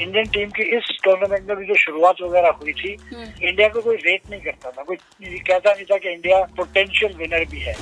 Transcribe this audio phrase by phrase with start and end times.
[0.03, 3.95] Indian team की इस tournament में भी जो शुरुआत वगैरह हुई थी इंडिया को कोई
[4.05, 4.97] रेट नहीं करता था। कोई
[5.49, 7.75] कहता नहीं था कि इंडिया पोटेंशियल विनर भी है।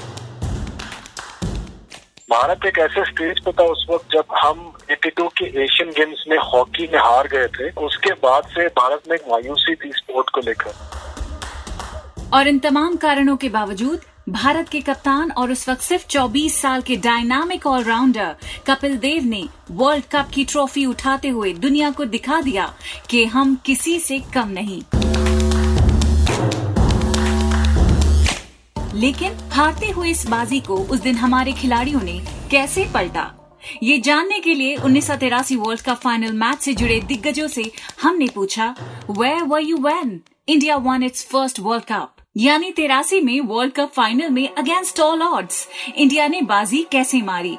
[2.30, 4.60] भारत एक ऐसे स्टेज पे था उस वक्त जब हम
[4.92, 9.16] 82 के एशियन गेम्स में हॉकी में हार गए थे। उसके बाद से भारत में
[9.16, 10.74] एक मायूसी थी स्पोर्ट को लेकर।
[12.34, 14.00] और इन तमाम कारणों के बावजूद
[14.32, 18.36] भारत के कप्तान और उस वक्त सिर्फ़ 24 साल के डायनामिक ऑलराउंडर
[18.68, 22.74] कपिल देव ने वर्ल्ड कप की ट्रॉफी उठाते हुए दुनिया को दिखा दिया
[23.10, 24.82] कि हम किसी से कम नहीं।
[28.96, 32.20] लेकिन हारते हुए इस बाजी को उस दिन हमारे खिलाड़ियों ने
[32.52, 33.32] कैसे पलटा?
[33.84, 35.16] ये जानने के लिए उन्नीस सौ
[35.58, 37.72] वर्ल्ड कप फाइनल मैच से जुड़े दिग्गजों से
[38.02, 38.76] हमने पूछा
[39.12, 43.92] where were you when India won its first world cup यानी तेरासी में वर्ल्ड कप
[43.96, 47.56] फाइनल में अगेंस्ट ऑल ऑड्स इंडिया ने बाजी कैसे मारी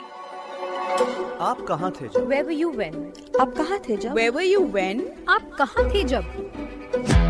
[1.41, 2.97] आप कहाँ थे जब Where were you when?
[3.41, 5.03] आप कहाँ थे जब Where were you when?
[5.29, 7.22] आप कहाँ थे जब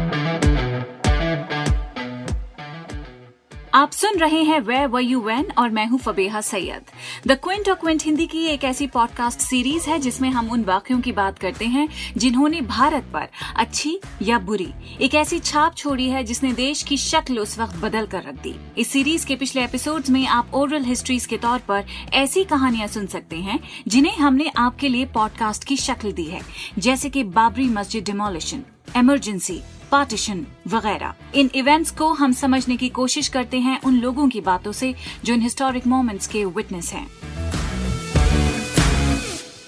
[3.74, 6.82] आप सुन रहे हैं वे व यू वैन और मैं हूँ फबेहा सैयद।
[7.26, 11.00] द क्विंट और क्विंट हिंदी की एक ऐसी पॉडकास्ट सीरीज़ है जिसमें हम उन वाक्यों
[11.00, 14.68] की बात करते हैं जिन्होंने भारत पर अच्छी या बुरी
[15.00, 18.54] एक ऐसी छाप छोड़ी है जिसने देश की शक्ल उस वक्त बदल कर रख दी।
[18.78, 23.06] इस सीरीज़ के पिछले एपिसोड में आप ओरल हिस्ट्रीज के तौर पर ऐसी कहानियाँ सुन
[23.06, 26.40] सकते हैं जिन्हें हमने आपके लिए पॉडकास्ट की शक्ल दी है,
[26.78, 28.64] जैसे कि बाबरी मस्जिद डिमोलिशन
[28.96, 29.62] इमरजेंसी
[29.92, 34.72] पार्टीशन वगैरह। इन इवेंट्स को हम समझने की कोशिश करते हैं उन लोगों की बातों
[34.72, 37.10] से जो इन हिस्टोरिक मोमेंट्स के विटनेस हैं।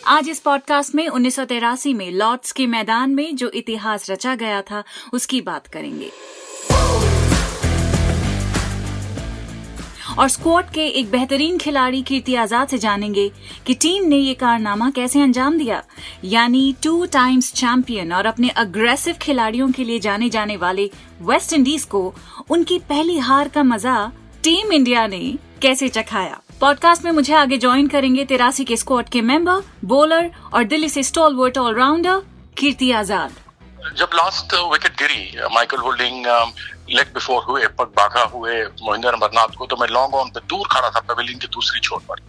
[0.06, 1.38] आज इस पॉडकास्ट में उन्नीस
[1.86, 6.10] में लॉर्ड्स के मैदान में जो इतिहास रचा गया था, उसकी बात करेंगे।
[10.18, 13.28] और स्क्वाड के एक बेहतरीन खिलाड़ी कीर्ति आज़ाद से जानेंगे
[13.66, 15.82] कि टीम ने ये कारनामा कैसे अंजाम दिया।
[16.24, 20.90] यानी टू टाइम्स चैंपियन और अपने अग्रेसिव खिलाड़ियों के लिए जाने जाने वाले
[21.22, 22.14] वेस्ट इंडीज को
[22.50, 24.10] उनकी पहली हार का मज़ा
[24.44, 25.22] टीम इंडिया ने
[25.62, 26.40] कैसे चखाया?
[26.60, 31.02] पॉडकास्ट में मुझे आगे ज्वाइन करेंगे तिरासी के स्क्वाड के मेंबर बॉलर और दिल्ली से
[31.02, 32.22] स्टॉल ऑलराउंडर
[32.58, 33.32] कीर्ति आज़ाद।
[33.96, 36.26] जब लास्ट विकेट गिरी माइकल होल्डिंग
[36.90, 40.68] लेग बिफोर हुए पग बाघा हुए मोहिंदर अमरनाथ को तो मैं लॉन्ग ऑन पे दूर
[40.72, 42.22] खड़ा था पवेलियन की दूसरी छोर पर।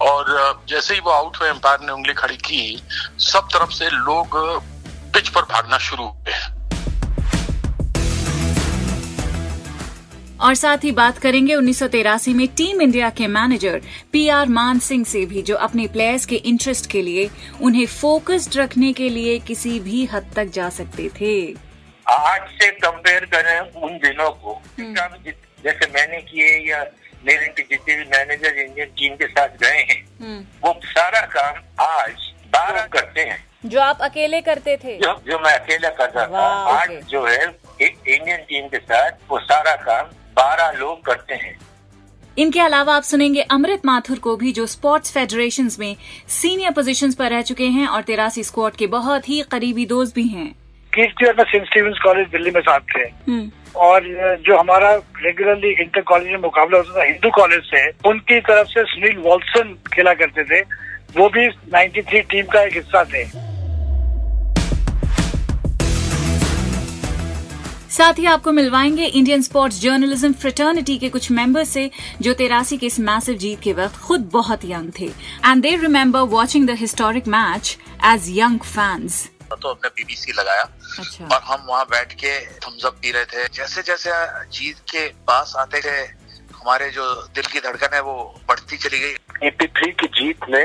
[0.00, 2.82] और uh, जैसे ही वो आउट हुए एम्पायर ने उंगली खड़ी की
[3.18, 4.36] सब तरफ़ से लोग
[5.14, 6.40] पिच पर भागना शुरू हुए।
[10.40, 11.82] और साथ ही बात करेंगे उन्नीस
[12.28, 13.82] में टीम इंडिया के manager
[14.12, 18.56] P R Man Singh से भी जो अपने प्लेयर्स के इंटरेस्ट के लिए उन्हें फोकस्ड
[18.56, 21.71] रखने के लिए किसी भी हद तक जा सकते थे।
[22.06, 24.60] आज से कंपेयर करें उन दिनों को
[25.64, 26.84] जैसे मैंने किए या
[27.26, 32.86] मेरे जितने भी मैनेजर इंडियन टीम के साथ गए हैं वो सारा काम आज बारह
[32.86, 34.96] करते हैं। जो आप अकेले करते थे?
[34.98, 37.44] जो जो मैं अकेला करता था। आज जो है
[37.80, 41.58] इंडियन टीम के साथ वो सारा काम बारह लोग करते हैं।
[42.38, 45.96] इनके अलावा आप सुनेंगे अमृत माथुर को भी जो स्पोर्ट्स फेडरेशन में
[46.30, 50.26] सीनियर पोजीशंस पर रह चुके हैं और तेरासी स्क्वाड के बहुत ही करीबी दोस्त भी
[50.28, 50.61] हैं।
[50.94, 53.04] कीर्ति और मैं सेंट स्टीवेंस कॉलेज दिल्ली में साथ थे।
[53.82, 54.04] और
[54.46, 58.84] जो हमारा रेगुलरली इंटर कॉलेज में मुकाबला होता था हिंदू कॉलेज से उनकी तरफ़ से
[58.84, 60.60] सुनील वॉल्सन खेला करते थे।
[61.16, 63.24] वो भी 93 टीम का एक हिस्सा थे।
[67.90, 71.90] साथ ही आपको मिलवाएँगे इंडियन स्पोर्ट्स जर्नलिज्म फ्रेटर्निटी के कुछ मेंबर्स से
[72.22, 75.06] जो तेरासी के इस मैसिव जीत के वक्त खुद बहुत यंग थे।
[75.46, 77.76] And they remember watching the historic match
[78.06, 80.62] as young fans तो हमने बीबीसी लगाया।
[80.98, 84.10] अच्छा। और हम वहाँ बैठ के थम्सअप पी रहे थे। जैसे जैसे
[84.50, 85.96] जीत के पास आते थे
[86.54, 87.04] हमारे जो
[87.34, 88.14] दिल की धड़कन है वो
[88.48, 90.64] बढ़ती चली गई। 83 की जीत ने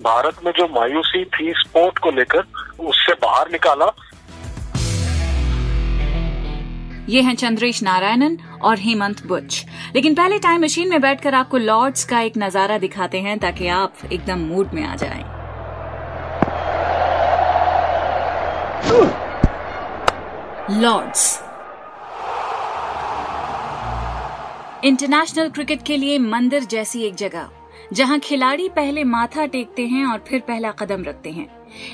[0.00, 2.46] भारत में जो मायूसी थी स्पोर्ट को लेकर
[2.80, 3.86] उससे बाहर निकाला।
[7.08, 9.64] ये हैं चंद्रेश नारायणन और हेमंत बुच।
[9.94, 13.94] लेकिन पहले टाइम मशीन में बैठकर आपको लॉर्ड्स का एक नज़ारा दिखाते हैं ताकि आप
[14.12, 15.37] एकदम मूड में आ जाएँ।
[20.70, 21.42] लॉर्ड्स
[24.84, 27.48] इंटरनेशनल क्रिकेट के लिए मंदिर जैसी एक जगह,
[27.92, 31.48] जहाँ खिलाड़ी पहले माथा टेकते हैं और फिर पहला कदम रखते हैं।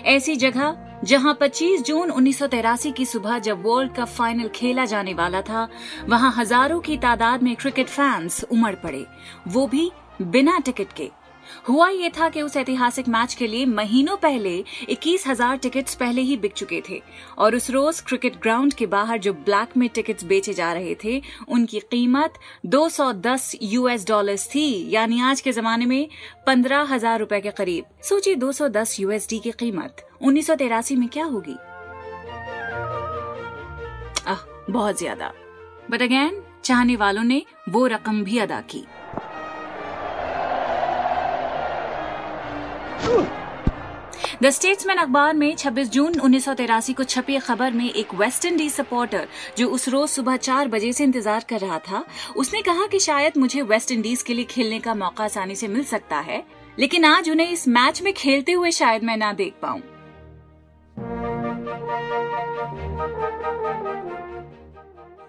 [0.05, 2.39] ऐसी जगह, जहाँ 25 जून उन्नीस
[2.87, 5.69] की सुबह जब वर्ल्ड कप फाइनल खेला जाने वाला था,
[6.09, 9.07] वहाँ हज़ारों की तादाद में क्रिकेट फैंस उमड़ पड़े।
[9.49, 9.93] वो भी
[10.23, 11.11] बिना टिकट के।
[11.65, 14.53] हुआ ये था कि उस ऐतिहासिक मैच के लिए महीनों पहले
[14.89, 17.01] इक्कीस हज़ार टिकट्स पहले ही बिक चुके थे।
[17.39, 21.21] और उस रोज क्रिकेट ग्राउंड के बाहर जो ब्लैक में टिकट्स बेचे जा रहे थे,
[21.49, 22.35] उनकी कीमत
[22.67, 26.09] 210 यूएस डॉलर्स थी, यानी आज के जमाने में
[26.47, 30.51] पंद्रह हज़ार रूपए के करीब। सोचिए 210 यूएसडी की कीमत, उन्नीस
[30.93, 31.57] में क्या होगी?
[34.71, 35.33] बहुत ज़्यादा।
[35.91, 38.85] बट अगेन चाहने वालों ने वो रकम भी अदा की।
[44.43, 46.49] द स्टेट्समैन अखबार में 26 जून उन्नीस
[46.91, 51.05] को छपी खबर में एक वेस्ट इंडीज सपोर्टर जो उस रोज सुबह चार बजे से
[51.05, 52.05] इंतज़ार कर रहा था,
[52.37, 55.85] उसने कहा कि शायद मुझे वेस्ट इंडीज के लिए खेलने का मौका आसानी से मिल
[55.85, 56.43] सकता है,
[56.79, 59.81] लेकिन आज उन्हें इस मैच में खेलते हुए शायद मैं ना देख पाऊँ।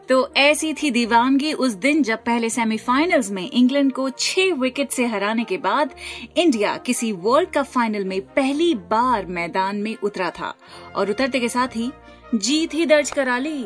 [0.10, 5.06] तो ऐसी थी दीवानगी उस दिन जब पहले सेमीफाइनल्स में इंग्लैंड को छह विकेट से
[5.06, 5.94] हराने के बाद
[6.38, 10.54] इंडिया किसी वर्ल्ड कप फाइनल में पहली बार मैदान में उतरा था
[10.96, 11.92] और उतरते के साथ ही
[12.36, 13.63] जीत ही दर्ज करा ली।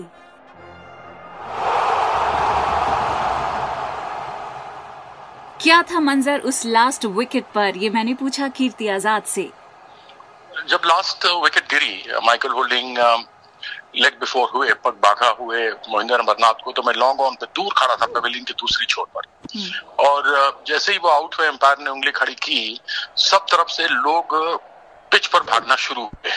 [5.61, 7.77] क्या था मंजर उस लास्ट विकेट पर?
[7.77, 9.43] ये मैंने पूछा कीर्ति आज़ाद से।
[10.69, 12.97] जब लास्ट विकेट गिरी माइकल होल्डिंग
[13.95, 17.73] लेग बिफोर हुए पग बाघा हुए मोहिंदर अमरनाथ को तो मैं लॉन्ग ऑन पे दूर
[17.77, 19.21] खड़ा था पेविलियन की दूसरी छोर पर।
[19.57, 22.79] हम्म। और जैसे ही वो आउट हुए एम्पायर ने उंगली खड़ी की
[23.17, 24.35] सब तरफ़ से लोग
[25.11, 26.31] पिच पर भागना शुरू हुए।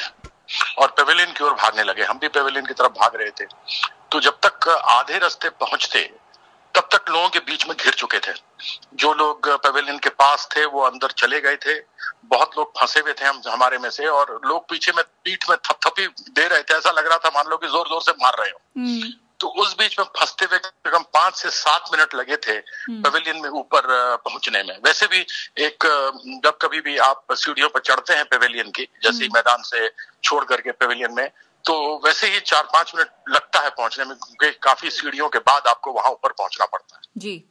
[0.78, 3.44] और पेविलियन की ओर भागने लगे। हम भी पेविलियन की तरफ़ भाग रहे थे।
[4.12, 6.10] तो जब तक आधे रास्ते पहुँचते
[6.74, 8.32] तब तक लोगों के बीच में घिर चुके थे
[8.94, 11.78] जो लोग पेविलियन के पास थे वो अंदर चले गए थे
[12.26, 15.56] बहुत लोग फंसे हुए थे हम हमारे में से और लोग पीछे में पीठ में
[15.60, 18.36] थपथपी दे रहे थे ऐसा लग रहा था मान लो कि ज़ोर ज़ोर से मार
[18.38, 20.58] रहे हो हम्म। तो उस बीच में फंसते हुए
[20.90, 22.58] कम पाँच से सात मिनट लगे थे
[22.88, 23.86] पेविलियन हम्म। में ऊपर
[24.24, 25.24] पहुँचने में वैसे भी
[25.64, 25.86] एक
[26.44, 29.88] जब कभी भी आप सीढ़ियों पर चढ़ते हैं पेविलियन की जैसे हम्म। मैदान से
[30.22, 31.28] छोड़ करके पेविलियन में
[31.64, 31.74] तो
[32.04, 35.92] वैसे ही चार पाँच मिनट लगता है पहुँचने में क्योंकि काफ़ी सीढ़ियों के बाद आपको
[35.92, 37.44] वहाँ ऊपर पहुँचना पड़ता है। जी।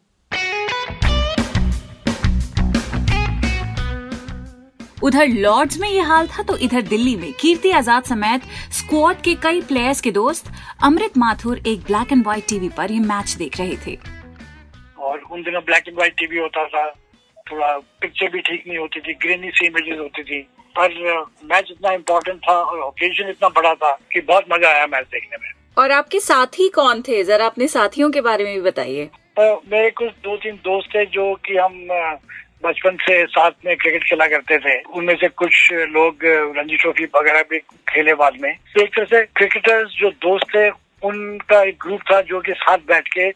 [5.03, 8.41] उधर लॉर्ड्स में ये हाल था तो इधर दिल्ली में कीर्ति आज़ाद समेत
[8.73, 10.51] स्क्वाड के कई प्लेयर्स के दोस्त
[10.83, 13.97] अमृत माथुर एक ब्लैक एंड व्हाइट टीवी पर ये मैच देख रहे थे।
[14.99, 16.89] और उन दिनों ब्लैक एंड व्हाइट टीवी होता था
[17.47, 20.47] थोड़ा पिक्चर भी ठीक नहीं होती थी ग्रेनी सी इमेजेस होती थी।
[20.77, 20.93] पर
[21.45, 25.37] मैच इतना इम्पोर्टेंट था और ओकेजन इतना बड़ा था कि बहुत मज़ा आया मैच देखने
[25.37, 27.23] में। और आपके साथी कौन थे?
[27.23, 29.09] जरा अपने साथियों के बारे में भी बताइए।
[29.39, 31.87] मेरे कुछ दो तीन दोस्त थे जो कि हम
[32.63, 36.25] बचपन से साथ में क्रिकेट खेला करते थे। उनमें से कुछ लोग
[36.57, 37.59] रणजी ट्रॉफी वगैरह भी
[37.89, 40.69] खेले बाद में। तो एक तरह से क्रिकेटर्स जो दोस्त थे
[41.03, 43.27] उनका एक ग्रुप था जो कि साथ बैठ के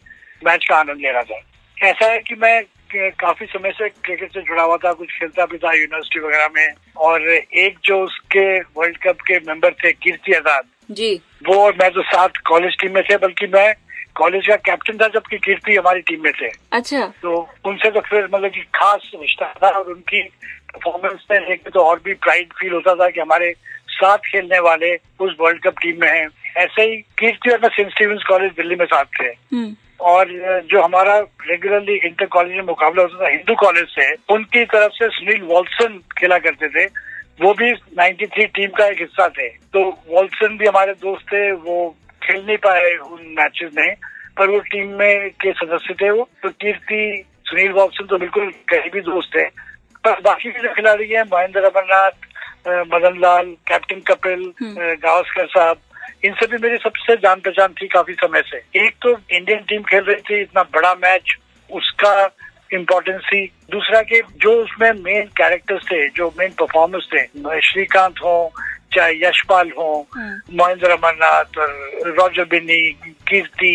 [0.42, 1.40] मैच का आनंद ले रहा था।
[1.76, 2.62] ऐसा है कि मैं
[2.94, 6.68] काफ़ी समय से क्रिकेट से जुड़ा हुआ था कुछ खेलता भी था यूनिवर्सिटी वगैरह में।
[6.96, 11.14] और एक जो उसके वर्ल्ड कप के मेंबर थे कीर्ति आज़ाद जी।
[11.48, 13.74] वो और मैं तो साथ कॉलेज टीम में थे बल्कि मैं
[14.16, 17.36] कॉलेज का कैप्टन था जबकि कीर्ति हमारी टीम में थे। अच्छा। तो
[17.66, 22.00] उनसे तो फिर मतलब की खास रिश्ता था और उनकी परफॉर्मेंस में देख तो और
[22.04, 23.52] भी प्राइड फील होता था कि हमारे
[23.88, 27.90] साथ खेलने वाले उस वर्ल्ड कप टीम में हैं। ऐसे ही कीर्ति और मैं सेंट
[27.90, 30.28] स्टीवन कॉलेज दिल्ली में साथ थे। हम्म। और
[30.70, 35.08] जो हमारा रेगुलरली इंटर कॉलेज में मुकाबला होता था हिंदू कॉलेज से उनकी तरफ़ से
[35.08, 36.84] सुनील वॉल्सन खेला करते थे।
[37.42, 41.96] वो भी 93 टीम का एक हिस्सा थे। तो वॉल्सन भी हमारे दोस्त थे वो
[42.22, 43.94] खेल नहीं पाए उन मैचेस में
[44.38, 49.00] पर वो टीम में के सदस्य थे वो। तो कीर्ति सुनील वॉल्सन तो बिल्कुल करीबी
[49.00, 49.48] दोस्त है
[50.04, 52.24] पर बाकी के जो खिलाड़ी हैं महेंद्र अमरनाथ
[52.92, 55.76] मदन लाल कैप्टन कपिल हम्म। गावस्कर साहब
[56.22, 60.04] इनसे भी मेरी सबसे जान पहचान थी काफ़ी समय से। एक तो इंडियन टीम खेल
[60.04, 61.36] रही थी इतना बड़ा मैच
[61.70, 62.12] उसका
[62.74, 68.52] इम्पोर्टेंस थी। दूसरा कि जो उसमें मेन कैरेक्टर्स थे जो मेन परफॉर्मर्स थे श्रीकांत हो
[68.94, 72.80] चाहे यशपाल हो हम्म। महेंद्र अमरनाथ और रॉजर बिन्नी
[73.28, 73.74] कीर्ति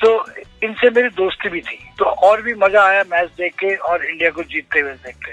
[0.00, 0.10] तो
[0.64, 4.30] इनसे मेरी दोस्ती भी थी। तो और भी मज़ा आया मैच देख के और इंडिया
[4.30, 5.32] को जीतते हुए देखते।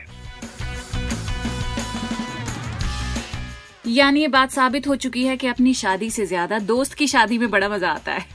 [3.88, 7.38] यानी ये बात साबित हो चुकी है कि अपनी शादी से ज़्यादा दोस्त की शादी
[7.38, 8.26] में बड़ा मज़ा आता है।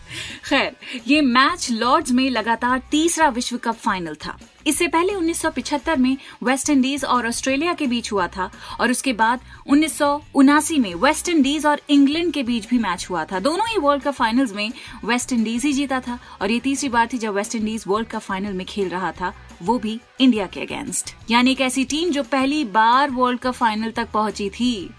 [0.45, 0.77] खैर,
[1.09, 6.71] ये मैच लॉर्ड्स में लगातार तीसरा विश्व कप फाइनल था। इससे पहले 1975 में वेस्ट
[6.71, 11.29] इंडीज और ऑस्ट्रेलिया के बीच हुआ था और उसके बाद उन्नीस सौ उनासी में वेस्ट
[11.29, 14.73] इंडीज और इंग्लैंड के बीच भी मैच हुआ था। दोनों ही वर्ल्ड कप फाइनल्स में
[15.05, 18.21] वेस्ट इंडीज ही जीता था और ये तीसरी बार थी जब West Indies world cup
[18.21, 22.23] final में खेल रहा था, वो भी इंडिया के अगेंस्ट। यानी एक ऐसी टीम जो
[22.23, 24.91] पहली बार वर्ल्ड कप फाइनल तक पहुँची थी।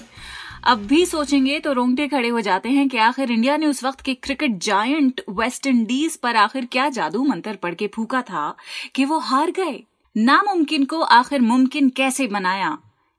[0.64, 4.02] अब भी सोचेंगे तो रोंगटे खड़े हो जाते हैं कि आखिर इंडिया ने उस वक्त
[4.02, 8.56] के क्रिकेट जायंट वेस्ट इंडीज पर आखिर क्या जादू मंत्र पढ़ के फूका था
[8.96, 9.82] कि वो हार गए?
[10.16, 12.78] नामुमकिन को आखिर मुमकिन कैसे बनाया?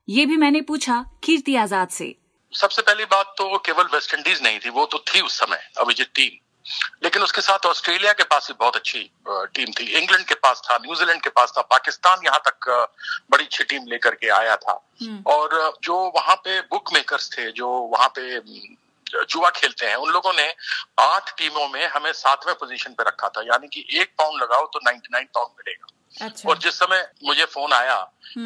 [0.08, 2.14] ये भी मैंने पूछा कीर्ति आज़ाद से।
[2.52, 6.12] सबसे पहली बात तो केवल वेस्ट इंडीज नहीं थी, वो तो थी उस समय अभिजीत
[6.14, 6.38] टीम।
[7.02, 10.76] लेकिन उसके साथ ऑस्ट्रेलिया के पास भी बहुत अच्छी टीम थी इंग्लैंड के पास था
[10.76, 12.68] न्यूजीलैंड के पास था पाकिस्तान यहाँ तक
[13.30, 17.50] बड़ी अच्छी टीम लेकर के आया था हम्म। और जो वहाँ पे बुक मेकर्स थे
[17.52, 18.38] जो वहाँ पे
[19.06, 20.48] जुआ खेलते हैं उन लोगों ने
[21.00, 24.80] आठ टीमों में हमें सातवें पोजीशन पे रखा था यानी कि एक पाउंड लगाओ तो
[24.84, 27.96] नाइन्टी नाइन पाउंड मिलेगा अच्छा। और जिस समय मुझे फ़ोन आया।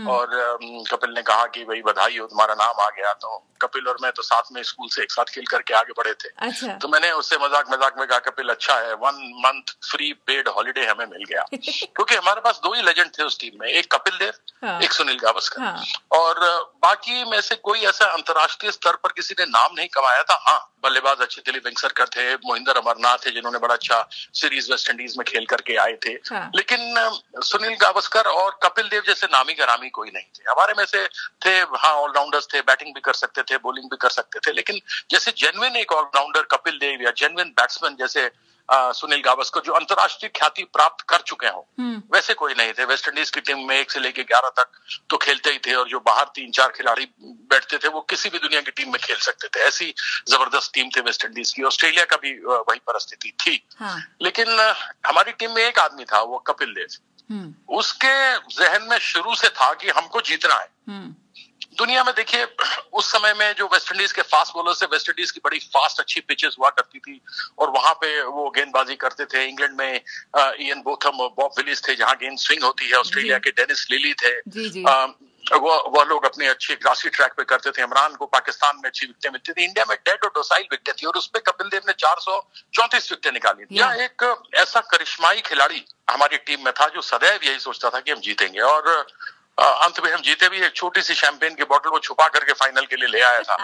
[0.09, 0.59] और
[0.90, 4.11] कपिल ने कहा कि भाई बधाई हो तुम्हारा नाम आ गया तो कपिल और मैं
[4.12, 7.11] तो साथ में स्कूल से एक साथ खेल करके आगे बढ़े थे अच्छा। तो मैंने
[7.12, 11.25] उससे मज़ाक मज़ाक में कहा कपिल अच्छा है one month free paid holiday हमें मिल
[11.25, 14.80] गया क्योंकि हमारे पास दो ही लेजेंड थे उस टीम में एक कपिल देव हाँ।
[14.80, 16.40] एक सुनील गावस्कर हाँ। और
[16.83, 20.59] बाकी में से कोई ऐसा अंतर्राष्ट्रीय स्तर पर किसी ने नाम नहीं कमाया था हाँ
[20.83, 25.25] बल्लेबाज अच्छे दिलीप वेंगसरकर थे मोहिंदर अमरनाथ थे जिन्होंने बड़ा अच्छा सीरीज़ वेस्ट इंडीज में
[25.26, 26.95] खेल करके आए थे हाँ। लेकिन
[27.45, 31.06] सुनील गावस्कर और कपिल देव जैसे नामी गरामी कोई नहीं थे हमारे में से
[31.44, 34.80] थे हाँ ऑलराउंडर्स थे बैटिंग भी कर सकते थे बॉलिंग भी कर सकते थे लेकिन
[35.11, 38.30] जैसे जेनविन एक ऑलराउंडर कपिल देव या जेनविन बैट्समैन जैसे
[38.68, 42.85] आ, सुनील गावस्कर जो अंतर्राष्ट्रीय ख्याति प्राप्त कर चुके हो हम्म। वैसे कोई नहीं थे
[42.85, 44.80] वेस्ट इंडीज की टीम में एक से लेके ग्यारह तक
[45.11, 47.06] तो खेलते ही थे और जो बाहर तीन चार खिलाड़ी
[47.52, 49.92] बैठते थे वो किसी भी दुनिया की टीम में खेल सकते थे ऐसी
[50.28, 54.50] ज़बरदस्त टीम थे वेस्ट इंडीज की ऑस्ट्रेलिया का भी वही परिस्थिति थी हाँ। लेकिन
[55.06, 56.99] हमारी टीम में एक आदमी था वो कपिल देव।
[57.68, 61.14] उसके जहन में शुरू से था कि हमको जीतना है। हम्म।
[61.78, 62.47] दुनिया में देखिए
[62.92, 66.00] उस समय में जो वेस्ट इंडीज के फास्ट बॉलर थे वेस्ट इंडीज की बड़ी फास्ट
[66.00, 67.21] अच्छी पिचेस हुआ करती थी।
[67.59, 70.00] और वहाँ पे वो गेंदबाजी करते थे। इंग्लैंड में
[70.38, 74.40] इयन बोथम बॉब विलिस थे जहाँ गेंद स्विंग होती है ऑस्ट्रेलिया के डेनिस लिली थे।
[74.49, 74.85] जी जी.
[74.85, 75.06] आ,
[75.53, 79.07] वो वो लोग अपने अच्छे ग्रासी ट्रैक पे करते थे। इमरान को पाकिस्तान में अच्छी
[79.07, 81.93] विकटें मिलती थी। इंडिया में डेड और डोसाइल विकटें थी और उसपे कपिल देव ने
[81.93, 82.41] चार सौ
[82.75, 87.45] चौंतीस विकटें निकाली थी। या एक ऐसा करिश्माई खिलाड़ी हमारी टीम में था जो सदैव
[87.45, 89.07] यही सोचता था कि हम जीतेंगे। और
[89.58, 92.86] अंत में हम जीते भी एक छोटी सी शैंपेन की बोतल को छुपा करके फाइनल
[92.86, 93.56] के लिए ले आया था।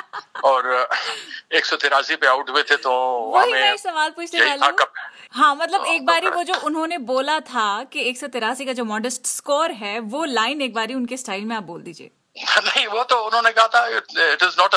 [0.45, 0.89] और
[1.55, 2.93] एक सौ तिरासी पे आउट हुए थे तो
[3.37, 4.41] हमें सवाल पूछने
[5.33, 8.85] हाँ। मतलब एक बारी वो जो उन्होंने बोला था कि एक सौ तिरासी का जो
[8.85, 12.11] मॉडेस्ट स्कोर है वो लाइन एक बारी उनके स्टाइल में आप बोल दीजिए।
[12.59, 14.75] नहीं वो तो उन्होंने कहा था it is not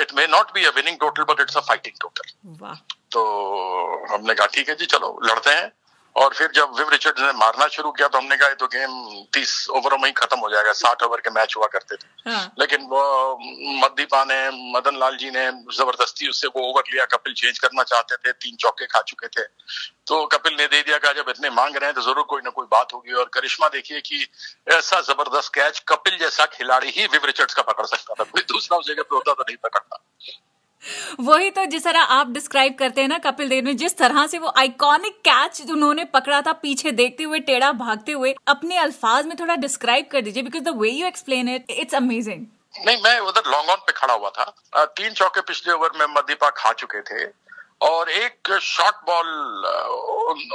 [0.00, 2.30] it may not be a winning total but it's a fighting total
[3.12, 3.24] तो
[4.10, 5.72] हमने कहा ठीक है जी चलो लड़ते हैं।
[6.16, 8.92] और फिर जब विव रिचर्ड ने मारना शुरू किया तो हमने कहा तो गेम
[9.34, 12.54] तीस ओवरों में ही खत्म हो जाएगा साठ ओवर के मैच हुआ करते थे। हाँ।
[12.58, 13.02] लेकिन वो
[13.82, 14.38] मददीपा ने
[14.72, 15.44] मदन लाल जी ने
[15.76, 19.46] ज़बरदस्ती उससे वो ओवर लिया कपिल चेंज करना चाहते थे तीन चौके खा चुके थे।
[20.06, 22.50] तो कपिल ने दे दिया कहा जब इतने मांग रहे हैं तो ज़रूर कोई ना
[22.50, 24.26] कोई बात होगी। और करिश्मा देखिए कि
[24.72, 28.78] ऐसा ज़बरदस्त कैच कपिल जैसा खिलाड़ी ही विव रिचर्ड्स का पकड़ सकता था। कोई दूसरा
[28.78, 30.04] उस जगह पे होता तो नहीं पकड़ता।
[31.20, 34.38] वही तो जिस तरह आप डिस्क्राइब करते हैं ना कपिल देव ने, जिस तरह से
[34.38, 39.36] वो आइकॉनिक कैच उन्होंने पकड़ा था पीछे देखते हुए, टेढ़ा भागते हुए, अपने अल्फाज में
[39.40, 43.50] थोड़ा डिस्क्राइब कर दीजिए because the way you explain it it's amazing नहीं, मैं उधर
[43.50, 47.24] लॉन्ग ऑन पे खड़ा हुआ था। तीन चौके पिछले ओवर में मदीपा खा चुके थे।
[47.80, 49.26] और एक शॉर्ट बॉल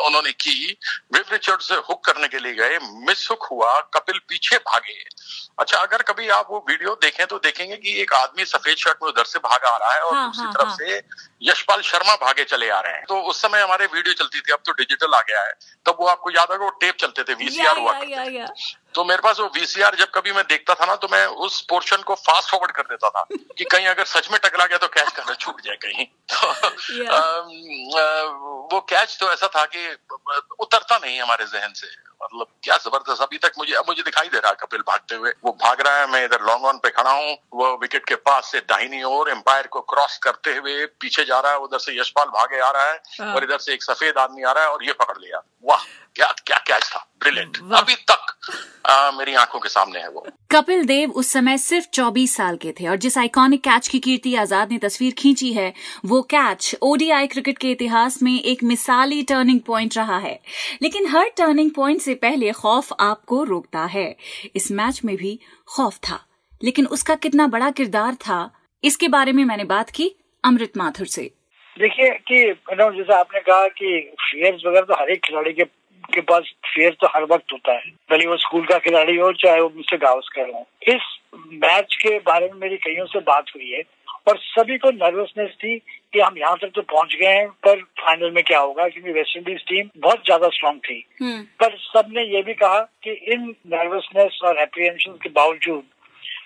[0.08, 0.78] उन्होंने की।
[1.14, 5.06] विव रिचर्ड से हुक करने के लिए गए। मिस हुक हुआ कपिल पीछे भागे।
[5.60, 9.10] अच्छा अगर कभी आप वो वीडियो देखें तो देखेंगे कि एक आदमी सफ़ेद शर्ट में
[9.10, 10.76] उधर से भागा आ रहा है और हाँ, दूसरी हाँ, तरफ़ हाँ.
[10.76, 11.02] से
[11.42, 14.60] यशपाल शर्मा भागे चले आ रहे हैं। तो उस समय हमारे वीडियो चलती थी अब
[14.66, 15.54] तो डिजिटल आ गया है।
[15.86, 18.46] तब वो आपको याद होगा वो टेप चलते थे वीसीआर हुआ या, या, या,
[18.96, 22.02] तो मेरे पास वो वीसीआर जब कभी मैं देखता था ना तो मैं उस पोर्शन
[22.02, 23.26] को फास्ट फॉरवर्ड कर देता था
[23.58, 26.54] कि कहीं अगर सच में टकरा गया तो कैच करना छूट जाए कहीं तो
[26.98, 27.12] yeah.
[27.12, 27.20] आ,
[28.02, 28.24] आ,
[28.74, 29.88] वो कैच तो ऐसा था कि
[30.60, 31.88] उतरता नहीं हमारे जहन से
[32.24, 35.52] मतलब क्या ज़बरदस्त अभी तक मुझे मुझे दिखाई दे रहा है कपिल भागते हुए। वो
[35.62, 38.60] भाग रहा है मैं इधर लॉन्ग ऑन पे खड़ा हूँ। वो विकेट के पास से
[38.70, 42.60] दाहिनी ओर एम्पायर को क्रॉस करते हुए पीछे जा रहा है। उधर से यशपाल भागे
[42.60, 44.94] आ रहा है हाँ। और इधर से एक सफ़ेद आदमी आ रहा है और ये
[44.94, 45.84] पकड़ लिया। वाह
[46.16, 48.28] क्या क्या कैच था ब्रिलियंट अभी तक
[48.86, 52.72] आ, मेरी आँखों के सामने है वो। कपिल देव उस समय सिर्फ़ 24 साल के
[52.80, 55.74] थे और जिस आइकॉनिक कैच की कीर्ति आज़ाद ने तस्वीर खींची है
[56.06, 60.40] वो कैच ओडीआई क्रिकेट के इतिहास में एक मिसाली टर्निंग पॉइंट रहा है।
[60.82, 64.16] लेकिन हर टर्निंग पॉइंट से पहले खौफ आपको रोकता है।
[64.56, 65.40] इस मैच में भी
[65.78, 66.28] खौफ था।
[66.64, 68.52] लेकिन उसका कितना बड़ा किरदार था,
[68.84, 71.32] इसके बारे में मैंने बात की अमृत माथुर से।
[71.80, 75.64] देखिए कि जैसे आपने कहा कि फियर्स वगैरह तो हर एक खिलाड़ी के
[76.14, 79.62] के पास फेयर तो हर वक्त होता है। भले वो स्कूल का खिलाड़ी हो, चाहे
[79.62, 81.02] वो मुझसे गावस्कर हो। इस
[81.54, 83.84] मैच के बारे में मेरी कईयों से बात हुई है
[84.28, 85.82] और सभी को नर्वसनेस थी
[86.14, 88.88] कि हम यहाँ तक तो पहुँच गए हैं पर फाइनल में क्या होगा?
[88.88, 93.12] क्योंकि वेस्ट इंडीज टीम बहुत ज़्यादा स्ट्रांग थी। हम्म। पर सबने ये भी कहा कि
[93.34, 95.84] इन नर्वसनेस और एप्रीहेंशन के बावजूद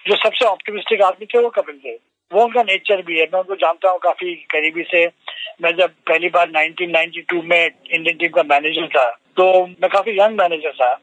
[0.08, 1.98] जो सबसे ऑप्टिमिस्टिक आदमी थे वो कपिल देव
[2.32, 5.06] वो उनका नेचर भी है। मैं उनको जानता हूँ काफ़ी करीबी से।
[5.62, 10.38] मैं जब पहली बार 1992 में इंडियन टीम का मैनेजर था तो मैं काफ़ी यंग
[10.40, 10.94] मैनेजर था।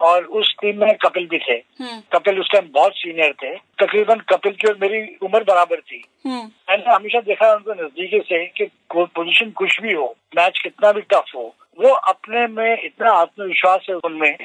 [0.00, 4.20] और उस टीम में कपिल भी थे हम्म। कपिल उस टाइम बहुत सीनियर थे तकरीबन
[4.28, 8.70] कपिल की और मेरी उम्र बराबर थी हम्म। मैंने हमेशा देखा उनको नजदीकी से कि
[8.94, 13.96] पोजीशन कुछ भी हो मैच कितना भी टफ हो वो अपने में इतना आत्मविश्वास है
[14.04, 14.36] उनमें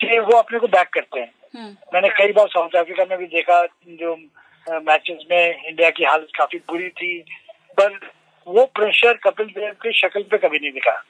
[0.00, 3.26] कि वो अपने को बैक करते हैं हम्म। मैंने कई बार साउथ अफ्रीका में भी
[3.28, 4.14] देखा जो
[4.66, 7.18] मैचेस में इंडिया की हालत काफ़ी बुरी थी
[7.78, 7.98] पर
[8.48, 11.04] वो प्रेशर कपिल देव की शक्ल पे कभी नहीं दिखा।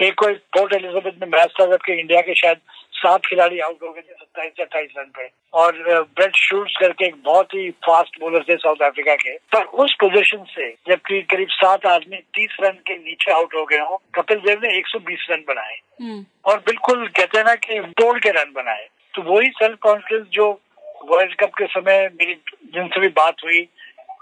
[0.00, 2.56] एक कोई पोर्ट एलिजाबेथ में मैच था जबकि इंडिया के शायद
[2.92, 5.72] सात खिलाड़ी आउट हो गए थे सत्ताईस से अट्ठाईस रन पे। और
[6.02, 10.44] ब्रेड शूट्स करके एक बहुत ही फास्ट बॉलर थे साउथ अफ्रीका के। पर उस पोजीशन
[10.44, 14.60] से जबकि करीब सात आदमी तीस रन के नीचे आउट हो गए हो कपिल देव
[14.64, 18.88] ने 120 रन बनाए। हम्म। और बिल्कुल कहते हैं ना कि तोड़ के रन बनाए।
[19.14, 20.60] तो वही सेल्फ कॉन्फिडेंस जो
[21.04, 22.34] वर्ल्ड कप के समय मेरी
[22.74, 23.68] जिनसे भी बात हुई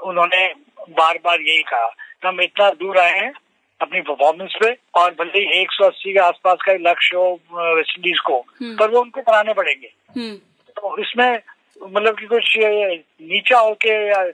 [0.05, 0.53] उन्होंने
[0.91, 3.33] बार बार यही कहा। हम इतना दूर आए हैं
[3.81, 7.33] अपनी परफॉर्मेंस पे और भले ही एक सौ अस्सी के आसपास का लक्ष्य हो
[7.77, 10.35] वेस्ट इंडीज को हम्म। पर वो उनको बनाने पड़ेंगे हम्म।
[10.77, 11.41] तो इसमें
[11.83, 14.25] मतलब कि कुछ नीचा होके या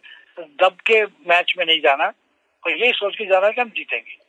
[0.60, 2.12] दब के मैच में नहीं जाना
[2.64, 4.25] और यही सोच के जाना कि हम जीतेंगे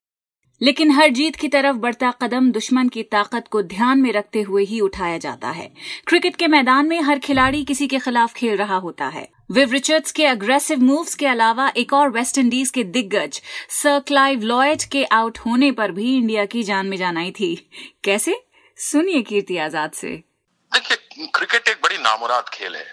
[0.61, 4.63] लेकिन हर जीत की तरफ़ बढ़ता कदम दुश्मन की ताकत को ध्यान में रखते हुए
[4.63, 5.71] ही उठाया जाता है।
[6.07, 10.11] क्रिकेट के मैदान में हर खिलाड़ी किसी के खिलाफ खेल रहा होता है। विव रिचर्ड्स
[10.11, 13.41] के अग्रेसिव मूव्स के अलावा एक और वेस्ट इंडीज के दिग्गज
[13.73, 17.55] सर क्लाइव लॉयड के आउट होने पर भी इंडिया की जान में जान आई थी।
[18.03, 18.35] कैसे?
[18.77, 22.85] सुनिए कीर्ति आज़ाद से। देखिए, क्रिकेट एक बड़ी नामुराद खेल है।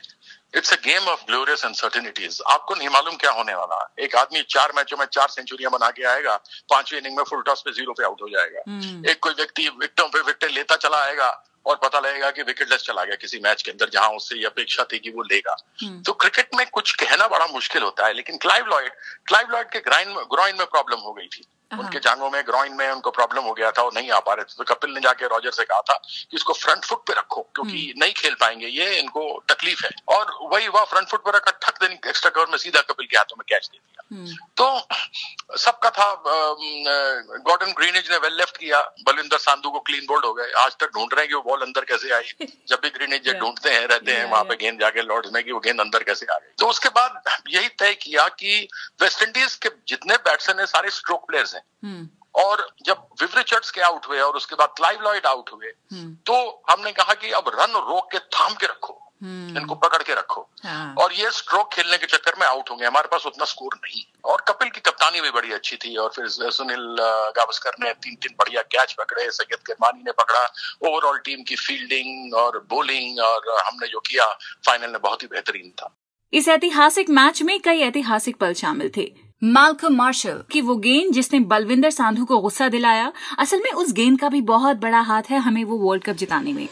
[0.55, 4.43] It's a game of glorious uncertainties आपको नहीं मालूम क्या होने वाला है। एक आदमी
[4.51, 6.37] चार मैचों में चार सेंचुरियाँ बना के आएगा
[6.71, 9.11] पांचवी इनिंग में फुल टॉस पे ज़ीरो पे आउट हो जाएगा। hmm.
[9.11, 11.31] एक कोई व्यक्ति विकटों पे विकटें लेता चला आएगा
[11.67, 14.85] और पता लगेगा कि विकेटलेस चला गया किसी मैच के अंदर जहाँ उससे ये अपेक्षा
[14.85, 16.05] थी कि वो लेगा। hmm.
[16.07, 18.93] तो क्रिकेट में कुछ कहना बड़ा मुश्किल होता है लेकिन क्लाइव लॉयड
[19.27, 21.45] क्लाइव लॉयड के ग्राइन ग्रॉइन में प्रॉब्लम हो गई थी।
[21.79, 24.45] उनके जांगों में ग्रॉइन में उनको प्रॉब्लम हो गया था और नहीं आ पा रहे
[24.45, 27.41] थे। तो कपिल ने जाके रॉजर से कहा था कि इसको फ्रंट फुट पे रखो
[27.55, 31.35] क्योंकि हम्म। नहीं खेल पाएँगे ये इनको तकलीफ़ है। और वही हुआ फ्रंट फुट पर
[31.35, 34.35] रखा ठक देने एक्स्ट्रा कवर में सीधा कपिल के हाथों में कैच दे दिया। हम्म।
[34.57, 40.33] तो सबका था गॉर्डन ग्रीनेज ने वेल लेफ़्ट किया बलिंदर सांधु को क्लीन बोल्ड हो
[40.35, 42.35] गए। आज तक ढूंढ रहे हैं कि वो बॉल अंदर कैसे आई।
[42.69, 45.61] जब भी ग्रीनेज ढूंढते हैं रहते हैं वहाँ पे गेंद जाके लॉर्ड्स में कि वो
[45.61, 48.69] गेंद अंदर कैसे आ गई। तो उसके बाद यही तय किया कि
[49.03, 53.71] वेस्ट इंडीज के जितने बैट्समैन है सारे स्ट्रोक प्लेयर्स हैं। हम्म। और जब विव रिचर्ड्स
[53.71, 57.31] के आउट हुए और उसके बाद क्लाइव लॉयड आउट हुए हम्म। तो हमने कहा कि
[57.33, 61.31] अब रन रोक के थाम के रखो हम्म। इनको पकड़ के रखो हाँ। और ये
[61.31, 64.81] स्ट्रोक खेलने के चक्कर में आउट होंगे हमारे पास उतना स्कोर नहीं और कपिल की
[64.81, 66.97] कप्तानी भी बड़ी अच्छी थी और फिर सुनील
[67.37, 70.45] गावस्कर ने तीन तीन बढ़िया कैच पकड़े सैयद किरमानी ने पकड़ा
[70.83, 74.27] ओवरऑल टीम की फील्डिंग और बॉलिंग और हमने जो किया
[74.67, 75.95] फाइनल में बहुत ही बेहतरीन था
[76.33, 79.13] इस ऐतिहासिक मैच में कई ऐतिहासिक पल शामिल थे
[79.45, 84.19] मालकम मार्शल की वो गेंद जिसने बलविंदर सांधु को गुस्सा दिलाया असल में उस गेंद
[84.21, 86.67] का भी बहुत बड़ा हाथ है हमें वो वर्ल्ड कप जिताने में।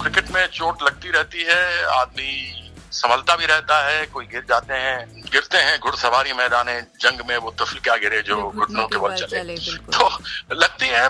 [0.00, 2.32] क्रिकेट में चोट लगती रहती है आदमी
[2.92, 6.66] संभलता भी रहता है कोई गिर जाते हैं गिरते हैं घुड़सवारी मैदान
[7.00, 10.08] जंग में वो तफिल क्या गिरे जो घुटनों के बल चले, चले तो
[10.54, 11.08] लगती है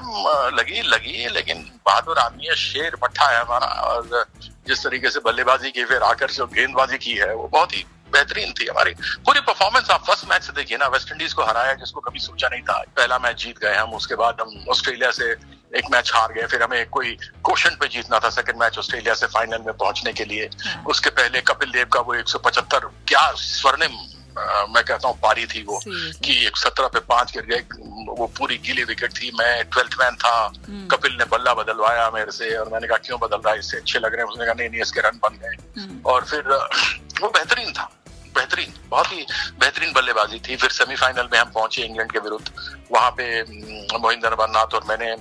[0.56, 4.24] लगी लगी लेकिन बहादुर आदमी है शेर पट्टा है हमारा और
[4.68, 8.52] जिस तरीके से बल्लेबाजी की फिर आकर जो गेंदबाजी की है वो बहुत ही बेहतरीन
[8.52, 8.94] थी हमारी।
[9.26, 12.48] पूरी परफॉर्मेंस आप फ़र्स्ट मैच से देखिए ना वेस्ट इंडीज को हराया जिसको कभी सोचा
[12.48, 15.30] नहीं था। पहला मैच जीत गए हम उसके बाद हम ऑस्ट्रेलिया से
[15.76, 17.14] एक मैच हार गए। फिर हमें कोई
[17.46, 21.10] क्वेश्चन पे जीतना था सेकंड मैच ऑस्ट्रेलिया से फाइनल में पहुँचने के लिए। हाँ। उसके
[21.10, 23.98] पहले कपिल देव का वो एक सौ पचहत्तर क्या स्वर्णिम
[24.38, 25.80] मैं कहता हूँ पारी थी वो
[26.24, 27.60] कि एक सत्रह पे पाँच गिर गए।
[28.18, 30.34] वो पूरी गीली विकेट थी। मैं ट्वेल्थ मैन था।
[30.68, 33.58] हम्म। कपिल ने बल्ला बदलवाया मेरे से और मैंने कहा क्यों बदल रहा है?
[33.58, 36.24] इससे अच्छे लग रहे हैं। उसने कहा नहीं नहीं इसके रन बन गए। हम्म। और
[36.24, 36.42] फिर
[37.20, 37.90] वो बेहतरीन था,
[38.34, 39.26] बेहतरीन, बहुत ही
[39.60, 42.50] बेहतरीन बल्लेबाजी थी। फिर सेमीफाइनल में हम पहुँचे इंग्लैंड के विरुद्ध।
[42.92, 43.42] वहाँ पे
[43.98, 45.16] मोहिंदर अमरनाथ और मैंने,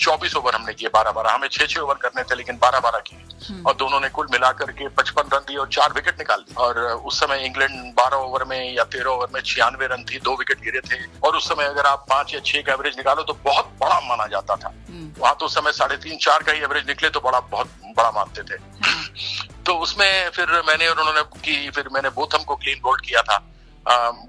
[0.00, 2.98] चौबीस ओवर हमने किए, बारह बारह। हमें छह छह ओवर करने थे, लेकिन बारह बारह
[3.08, 3.27] किए।
[3.66, 6.78] और दोनों ने कुल मिलाकर के पचपन रन दिए और चार विकेट निकाल दिए। और
[6.78, 10.60] उस समय इंग्लैंड बारह ओवर में या तेरह ओवर में छियानवे रन थी दो विकेट
[10.60, 13.72] गिरे थे। और उस समय अगर आप पाँच या छह का एवरेज निकालो तो बहुत
[13.80, 16.86] बड़ा माना जाता था। हम्म। वहाँ तो उस समय साढ़े तीन चार का ही एवरेज
[16.88, 19.04] निकले तो बड़ा बहुत बड़ा मानते थे। हाँ।
[19.66, 23.38] तो उसमें फिर मैंने और उन्होंने की फिर मैंने बोथम को क्लीन बोल्ड किया था।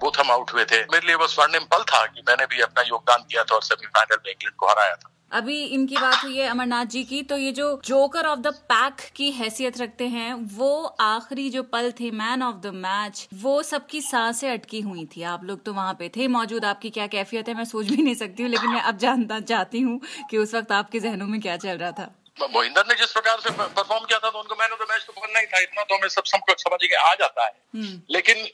[0.02, 3.24] बोथम आउट हुए थे। मेरे लिए वो स्वर्णिम पल था कि मैंने भी अपना योगदान
[3.32, 6.86] किया था और सेमीफाइनल में इंग्लैंड को हराया था। अभी इनकी बात हुई है अमरनाथ
[6.86, 11.50] जी की तो ये जो जोकर ऑफ़ द पैक की हैसियत रखते हैं, वो आखिरी
[11.50, 15.64] जो पल थे मैन ऑफ़ द मैच वो सबकी साँसें अटकी हुई थी। आप लोग
[15.64, 18.52] तो वहाँ पे थे, मौजूद आपकी क्या कैफियत है, मैं सोच भी नहीं सकती हूँ,
[18.52, 21.92] लेकिन मैं अब जानना चाहती हूँ कि उस वक्त आपके जहनों में क्या चल रहा
[21.92, 22.14] था।
[22.44, 25.14] मोहिंदर ने जिस प्रकार से परफॉर्म किया था तो उनको मैन ऑफ़ द मैच तो
[25.18, 28.48] बनना ही था इतना तो हमें सब समझ के आ जाता है हम्म। लेकिन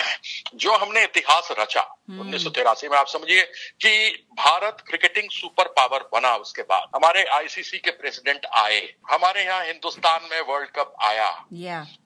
[0.56, 3.44] जो हमने इतिहास रचा हम्म। उन्नीस सौ तिरासी में आप समझिए
[3.82, 9.64] कि भारत क्रिकेटिंग सुपर पावर बना उसके बाद हमारे आईसीसी के प्रेसिडेंट आए हमारे यहाँ
[9.66, 11.30] हिंदुस्तान में वर्ल्ड कप आया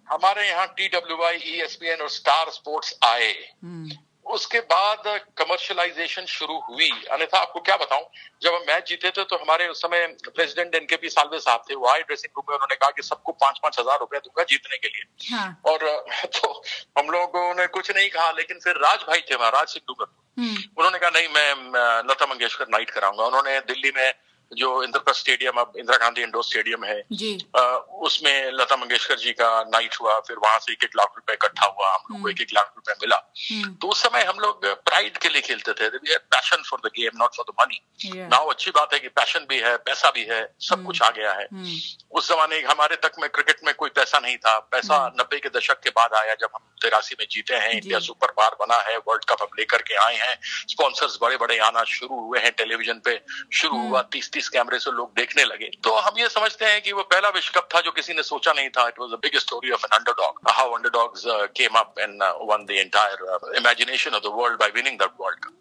[0.09, 3.97] हमारे यहाँ T W I E S P N और स्टार स्पोर्ट्स आए हम्म।
[4.29, 5.03] उसके बाद
[5.37, 8.05] कमर्शियलाइजेशन शुरू हुई। अन्यथा आपको क्या बताऊँ
[8.41, 11.75] जब हम मैच जीते थे तो हमारे उस समय प्रेसिडेंट एनके पी सालवे साहब थे।
[11.75, 14.77] वो आए ड्रेसिंग रूम में उन्होंने कहा कि सबको पाँच पाँच हज़ार रुपया दूँगा जीतने
[14.77, 15.87] के लिए। हाँ। और
[16.35, 16.53] तो
[16.97, 20.15] हम लोगों ने कुछ नहीं कहा लेकिन फिर राज भाई थे वहाँ राज सिंह डूगर
[20.37, 24.13] हम्म। उन्होंने कहा नहीं मैं लता मंगेशकर नाइट कराऊँगा। उन्होंने दिल्ली में
[24.53, 27.61] जो इंद्रप्रस्थ स्टेडियम अब इंदिरा गांधी इंडोर स्टेडियम है जी। आ,
[28.07, 31.65] उसमें लता मंगेशकर जी का नाइट हुआ फिर वहाँ से एक एक लाख रुपए इकट्ठा
[31.67, 33.15] हुआ हम लोग को एक एक लाख रुपए मिला।
[33.51, 37.17] हम्म। तो उस समय हम लोग प्राइड के लिए खेलते थे passion for the game
[37.17, 40.41] not for the money now अच्छी बात है कि पैशन भी है पैसा भी है
[40.59, 41.77] सब हम्म। कुछ आ गया है। हम्म।
[42.17, 45.79] उस जमाने हमारे तक में क्रिकेट में कोई पैसा नहीं था। पैसा नब्बे के दशक
[45.83, 49.25] के बाद आया जब हम तिरासी में जीते हैं इंडिया सुपर पार बना है वर्ल्ड
[49.29, 53.19] कप हम लेकर के आए हैं। स्पॉन्सर्स बड़े बड़े आना शुरू हुए हैं टेलीविज़न पे।
[53.53, 56.91] शुरू हुआ तीस तीस कैमरे से लोग देखने लगे। तो हम ये समझते हैं कि
[56.91, 59.71] वो पहला विश्व कप था जो किसी ने सोचा नहीं था। It was big story
[59.71, 61.23] of an underdog how underdogs
[61.57, 65.53] came up and won the entire imagination of the world by winning that world cup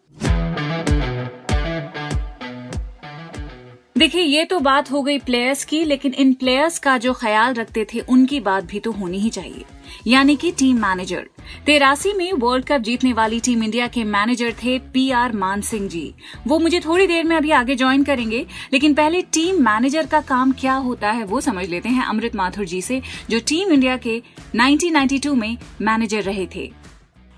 [3.97, 7.85] देखिए, ये तो बात हो गई प्लेयर्स की, लेकिन इन प्लेयर्स का जो ख्याल रखते
[7.85, 9.65] थे, उनकी बात भी तो होनी ही चाहिए।
[10.07, 11.27] यानी कि टीम मैनेजर
[11.65, 15.87] तेरासी में वर्ल्ड कप जीतने वाली टीम इंडिया के मैनेजर थे पी आर मान सिंह
[15.89, 16.13] जी।
[16.47, 20.51] वो मुझे थोड़ी देर में अभी आगे ज्वाइन करेंगे लेकिन पहले टीम मैनेजर का काम
[20.51, 24.21] क्या होता है वो समझ लेते हैं अमृत माथुर जी से जो टीम इंडिया के
[24.55, 26.65] 1992 में मैनेजर रहे थे।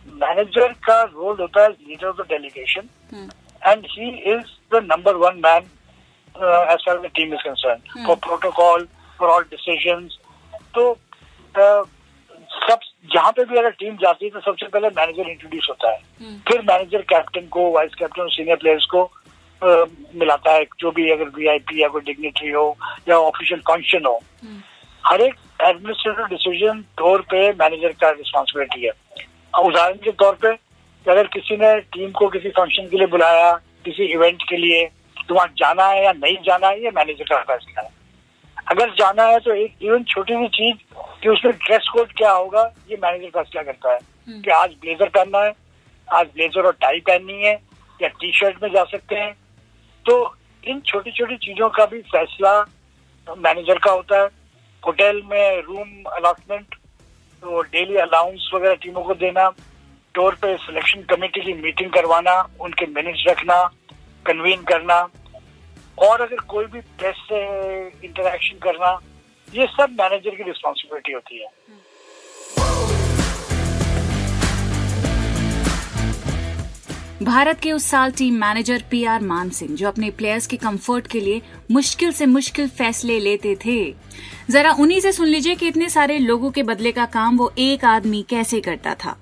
[0.07, 2.89] मैनेजर का रोल होता है leader of the delegation
[3.61, 5.63] and he is the number one man
[6.71, 8.87] as far the team is concern for protocol
[9.19, 10.07] for all decision
[10.75, 10.91] तो
[11.55, 11.83] uh,
[12.49, 12.79] सब
[13.13, 16.37] जहाँ पे भी अगर टीम जाती है तो सबसे पहले मैनेजर इंट्रोड्यूस होता है। हम्म।
[16.47, 19.03] फिर मैनेजर कैप्टन को वाइस कैप्टन और सीनियर प्लेयर्स को
[19.61, 22.77] आ, मिलाता है। जो भी अगर वीआईपी या कोई डिग्नेटरी हो
[23.09, 24.61] या ऑफिशियल फ़ंक्शन हो। हम्म।
[25.05, 28.91] हर एक एडमिनिस्ट्रेटिव डिसीज़न तौर पे मैनेजर का रिस्पॉन्सिबिलिटी है।
[29.53, 30.47] उदाहरण के तौर पे
[31.05, 33.51] अगर किसी ने टीम को किसी फ़ंक्शन के लिए बुलाया
[33.85, 34.85] किसी इवेंट के लिए
[35.27, 37.89] तो वहाँ जाना है या नहीं जाना है ये मैनेजर का फैसला है।
[38.67, 40.90] अगर जाना है तो एक इवन छोटी सी चीज़
[41.21, 45.09] कि उसमें ड्रेस कोड क्या होगा ये मैनेजर फैसला करता है हम्म। कि आज ब्लेजर
[45.09, 45.53] पहनना है
[46.07, 47.53] आज ब्लेजर और टाई पहननी है
[47.99, 49.33] या टी शर्ट में जा सकते हैं
[50.05, 50.15] तो
[50.63, 52.59] इन छोटी छोटी चीज़ों का भी फैसला
[53.27, 54.29] मैनेजर का होता है
[54.83, 56.75] होटल में रूम अलॉटमेंट
[57.43, 59.49] तो डेली अलाउंस वगैरह टीमों को देना
[60.15, 63.63] टोर पे सिलेक्शन कमेटी की मीटिंग करवाना उनके मिनट्स रखना
[64.25, 64.97] कन्वीन करना
[65.97, 67.39] और अगर कोई भी प्रेस से
[68.03, 68.91] इंटरेक्शन करना
[69.53, 71.49] ये सब मैनेजर की रिस्पॉन्सिबिलिटी होती है।
[77.23, 81.07] भारत के उस साल team manager P R Man Singh जो अपने प्लेयर्स के कंफर्ट
[81.07, 83.75] के लिए मुश्किल से मुश्किल फैसले लेते थे।
[84.49, 87.85] जरा उन्हीं से सुन लीजिए कि इतने सारे लोगों के बदले का काम वो एक
[87.85, 89.17] आदमी कैसे करता था।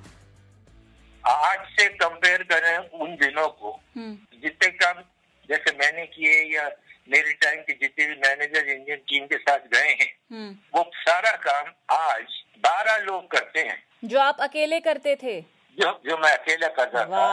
[1.23, 4.13] आज से कंपेयर करें उन दिनों को हम्म।
[4.43, 5.01] जितने काम
[5.49, 6.69] जैसे मैंने किए या
[7.11, 11.31] मेरे टाइम के जितने भी मैनेजर इंडियन टीम के साथ गए हैं हम्म। वो सारा
[11.45, 15.39] काम आज बारह लोग करते हैं। जो आप अकेले करते थे?
[15.77, 17.23] जो जो मैं अकेला करता था।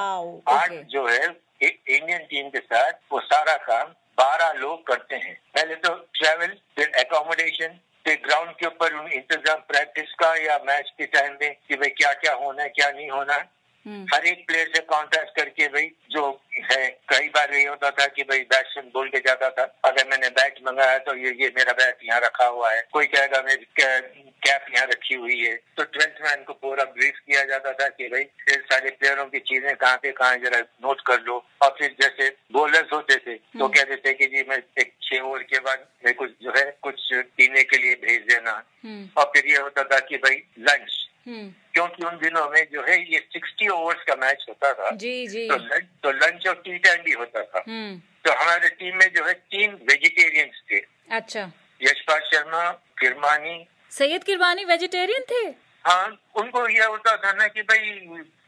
[0.52, 1.24] आज जो है
[1.62, 6.92] इंडियन टीम के साथ वो सारा काम बारह लोग करते हैं। पहले तो ट्रेवल फिर
[7.00, 11.88] एकोमोडेशन फिर ग्राउंड के ऊपर इंतज़ाम प्रैक्टिस का या मैच के टाइम में कि भाई
[11.90, 13.48] क्या क्या होना है क्या नहीं होना है।
[13.86, 16.22] हर एक प्लेयर से कॉन्टेक्ट करके भाई जो
[16.62, 20.28] है कई बार ये होता था कि भाई बैट्समैन बोल के जाता था अगर मैंने
[20.36, 24.66] बैट मंगाया तो ये ये मेरा बैट यहाँ रखा हुआ है कोई कहेगा मेरी कैप
[24.74, 28.24] यहाँ रखी हुई है तो ट्वेल्थ मैन को पूरा ब्रीफ किया जाता था कि भाई
[28.40, 32.28] फिर सारे प्लेयरों की चीज़ें कहाँ पे कहाँ जरा नोट कर लो और फिर जैसे
[32.52, 35.86] बोलर्स होते थे तो हम्म। कहते थे कि जी मैं एक छह ओवर के बाद
[36.14, 39.98] कुछ जो है कुछ पीने के लिए भेज देना हम्म। और फिर ये होता था
[40.00, 44.44] कि भाई लंच हम्म। क्योंकि उन दिनों में जो है ये सिक्सटी ओवर्स का मैच
[44.48, 47.98] होता था जी जी। तो लंच तो लंच और टी टाइम भी होता था। हम्म।
[48.24, 51.40] तो हमारे टीम में जो है तीन वेजिटेरियंस थे। अच्छा।
[51.82, 55.44] यशपाल शर्मा किरमानी। सैयद किरमानी वेजिटेरियन थे?
[55.84, 58.00] हाँ उनको यह होता था ना कि भाई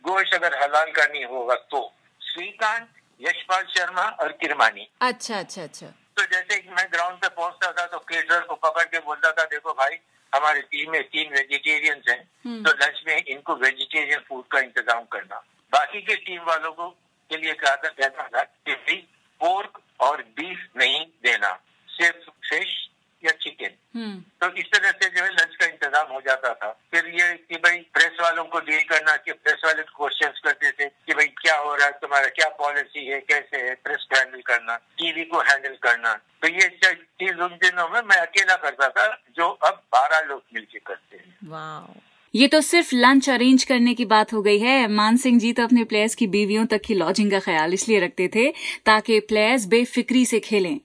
[0.04, 1.86] गोश्त अगर हलाल का नहीं होगा तो।
[2.22, 2.88] श्रीकांत
[3.20, 7.98] यशपाल शर्मा और किरमानी। अच्छा अच्छा अच्छा। तो जैसे मैं ग्राउंड पे पहुँचता था तो
[7.98, 9.96] केटर को पकड़ के बोलता था देखो भाई
[10.32, 15.04] हमारी टीम में तीन वेजिटेरियंस हैं हम्म। तो लंच में इनको वेजिटेरियन फ़ूड का इंतज़ाम
[15.12, 16.88] करना बाकी के टीम वालों को
[17.30, 18.94] के लिए कहा था कहना था कि
[19.40, 21.52] पोर्क और बीफ नहीं देना
[21.88, 22.76] सिर्फ़ फ़िश
[23.22, 26.70] या चिकन हम्म। तो इस तरह से जो है लंच का इंतज़ाम हो जाता था।
[26.92, 30.88] फिर ये कि भाई प्रेस वालों को डील करना कि प्रेस वाले क्वेश्चन करते थे
[30.88, 34.40] कि भाई क्या हो रहा है तुम्हारा क्या पॉलिसी है कैसे है प्रेस को हैंडल
[34.46, 39.06] करना टीवी को हैंडल करना। तो ये चीज़ उन दिनों में मैं अकेला करता था
[39.36, 44.32] जो अब बारह लोग मिलकर करते हैं। ये तो सिर्फ़ लंच अरेंज करने की बात
[44.32, 47.38] हो गई है। मान सिंह जी तो अपने प्लेयर्स की बीवियों तक की लॉजिंग का
[47.40, 48.50] ख्याल इसलिए रखते थे
[48.86, 50.78] ताकि प्लेयर्स बेफिक्री से खेलें।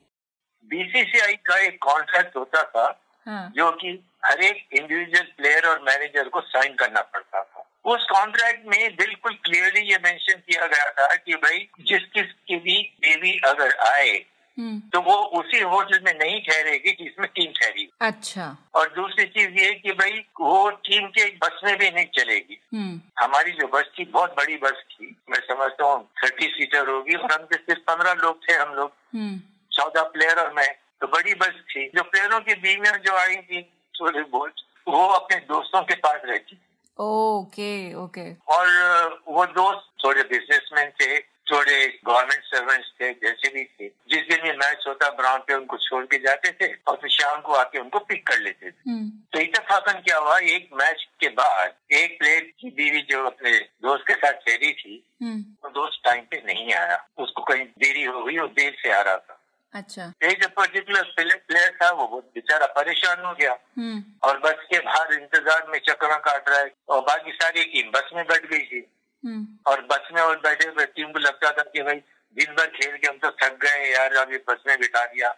[0.73, 2.87] बीसीसीआई का एक कॉन्ट्रैक्ट होता था
[3.27, 3.91] हाँ। जो कि
[4.25, 9.33] हर एक इंडिविजुअल प्लेयर और मैनेजर को साइन करना पड़ता था उस कॉन्ट्रैक्ट में बिल्कुल
[9.45, 14.13] क्लियरली ये मेंशन किया गया था कि भाई जिस किस की भी बीवी अगर आए
[14.57, 19.59] हम्म। तो वो उसी होटल में नहीं ठहरेगी जिसमें टीम ठहरी अच्छा और दूसरी चीज़
[19.59, 23.89] ये कि भाई वो टीम के बस में भी नहीं चलेगी हम्म। हमारी जो बस
[23.99, 28.13] थी बहुत बड़ी बस थी मैं समझता हूँ थर्टी सीटर होगी और हम सिर्फ़ पंद्रह
[28.23, 29.39] लोग थे हम लोग हम्म।
[29.73, 33.61] चौदह प्लेयर और मैं। तो बड़ी बस थी। जो प्लेयरों की बीवियाँ जो आई थी
[33.93, 34.53] थोड़ी बहुत
[34.87, 36.57] वो अपने दोस्तों के पास रहती
[36.97, 41.19] ओके ओके और वो दोस्त थोड़े बिजनेसमैन थे
[41.51, 45.77] थोड़े गवर्नमेंट सर्वेंट्स थे जैसे भी थे। जिस दिन ये मैच होता ग्राउंड पे उनको
[45.77, 49.09] छोड़ के जाते थे और फिर शाम को आके उनको पिक कर लेते थे। हम्म।
[49.33, 54.07] तो इतफाकन क्या हुआ एक मैच के बाद एक प्लेयर की बीवी जो अपने दोस्त
[54.07, 58.23] के साथ ठहरी थी हम्म। वो दोस्त टाइम पे नहीं आया। उसको कहीं देरी हो
[58.23, 59.39] गई और देर से आ रहा था।
[59.73, 64.65] अच्छा एक जो पर्टिकुलर प्लेयर था वो बहुत बेचारा परेशान हो गया हम्म। और बस
[64.71, 68.45] के बाहर इंतज़ार में चक्कर काट रहा है और बाकी सारी टीम बस में बैठ
[68.45, 68.85] गई थी
[69.23, 72.01] हम्म। और बस में और बैठे हुए टीम को लगता था कि भाई
[72.35, 75.33] दिन भर खेल के हम तो थक गए यार अभी बस में बिठा दिया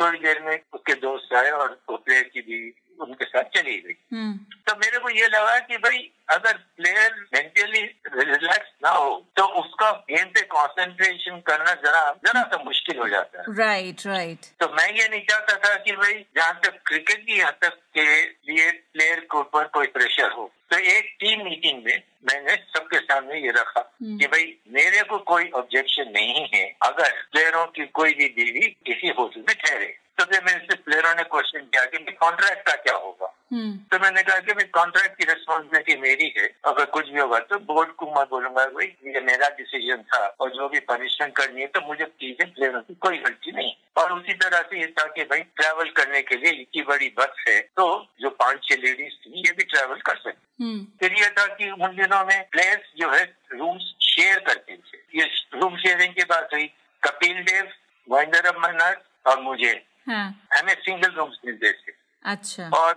[0.00, 2.58] थोड़ी देर में उसके दोस्त आए और वो प्लेयर की भी
[3.00, 5.98] उनके साथ चली गई हम्म। तो मेरे को ये लगा कि भाई
[6.30, 7.82] अगर प्लेयर मेंटली
[8.14, 13.40] रिलैक्स ना हो तो उसका गेम पे कंसंट्रेशन करना जरा जरा सा मुश्किल हो जाता
[13.40, 14.58] है राइट right, राइट right.
[14.60, 18.06] तो मैं ये नहीं चाहता था कि भाई जहाँ तक क्रिकेट की हद तक के
[18.22, 23.40] लिए प्लेयर के ऊपर कोई प्रेशर हो तो एक टीम मीटिंग में मैंने सबके सामने
[23.40, 28.14] ये रखा हम्म। कि भाई मेरे को कोई ऑब्जेक्शन नहीं है अगर प्लेयरों की कोई
[28.14, 32.12] भी बीवी किसी होटल में ठहरे तो फिर मेरे से प्लेयरों ने क्वेश्चन किया कि
[32.12, 36.46] कॉन्ट्रैक्ट का क्या होगा। हम्म। तो मैंने कहा कि भाई कॉन्ट्रैक्ट की रिस्पॉन्सिबिलिटी मेरी है
[36.64, 40.50] अगर कुछ भी होगा तो बोर्ड को मैं बोलूँगा भाई ये मेरा डिसीज़न था और
[40.50, 44.34] जो भी पनिशमेंट करनी है तो मुझे चीज़ें प्लेयरों की कोई गलती नहीं। और उसी
[44.34, 47.86] तरह से ये था कि भाई ट्रैवल करने के लिए इतनी बड़ी बस है तो
[48.20, 51.70] जो पाँच छह लेडीज़ थी ये भी ट्रैवल कर सकती हम्म। फिर यह था कि
[51.70, 55.24] उन दिनों में प्लेयर्स जो है रूम्स शेयर करते थे। ये
[55.54, 56.70] रूम शेयरिंग की बात हुई
[57.02, 57.68] कपिल देव
[58.08, 59.72] महेंद्र अमरनाथ और मुझे।
[60.06, 61.92] हाँ। हमें सिंगल रूम्स मिलते थे
[62.24, 62.94] अच्छा और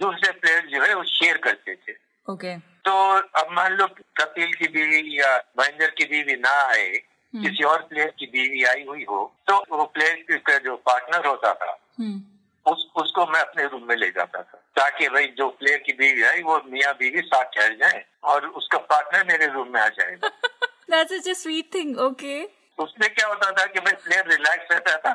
[0.00, 1.94] दूसरे प्लेयर जो है वो शेयर करते थे
[2.28, 2.56] ओके
[2.86, 2.92] तो
[3.40, 3.86] अब मान लो
[4.20, 8.62] कपिल की बीवी या महेंद्र की बीवी ना आए हम्म। किसी और प्लेयर की बीवी
[8.64, 12.22] आई हुई हो तो वो प्लेयर का जो पार्टनर होता था हम्म।
[12.66, 16.22] उस उसको मैं अपने रूम में ले जाता था ताकि भाई जो प्लेयर की बीवी
[16.24, 20.30] आई वो मियाँ बीवी साथ ठहर जाए और उसका पार्टनर मेरे रूम में आ जाएगा
[20.88, 21.98] That's such a sweet thing.
[21.98, 22.46] Okay.
[22.78, 25.12] उसमें क्या होता था कि भाई प्लेयर रिलैक्स रहता था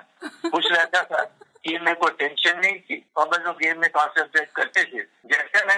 [0.50, 1.24] खुश रहता था
[1.68, 5.66] गेम में कोई टेंशन नहीं थी। और बस वो गेम में कॉन्सेंट्रेट करते थे। जैसे
[5.66, 5.78] मैं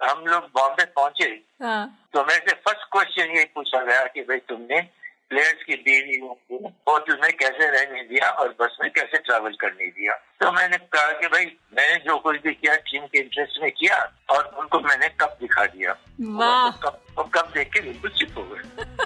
[0.00, 1.24] हम लोग बॉम्बे पहुँचे
[1.62, 4.80] हाँ। तो मेरे से फ़र्स्ट क्वेश्चन ये पूछा गया कि भाई तुमने
[5.28, 6.56] प्लेयर्स की बीवी को
[6.88, 10.14] होटल में कैसे रहने दिया और बस में कैसे ट्रैवल करने दिया?
[10.40, 11.44] तो मैंने कहा कि भाई
[11.76, 13.98] मैंने जो कुछ भी किया टीम के इंटरेस्ट में किया
[14.30, 15.92] और उनको मैंने कब दिखा दिया।
[16.84, 19.03] कब कब देख के बिल्कुल चुप हो गए।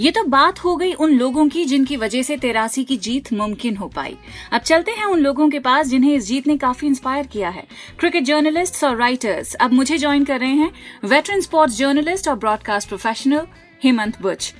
[0.00, 3.76] ये तो बात हो गई उन लोगों की जिनकी वजह से तेरासी की जीत मुमकिन
[3.76, 4.16] हो पाई।
[4.52, 7.66] अब चलते हैं उन लोगों के पास जिन्हें इस जीत ने काफ़ी इंस्पायर किया है।
[7.98, 10.72] क्रिकेट जर्नलिस्ट और राइटर्स अब मुझे ज्वाइन कर रहे हैं
[11.04, 13.46] वेटरन स्पोर्ट्स जर्नलिस्ट और ब्रॉडकास्ट प्रोफेशनल
[13.84, 14.54] हेमंत बुच